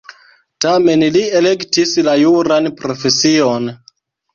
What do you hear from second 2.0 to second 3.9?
la juran profesion.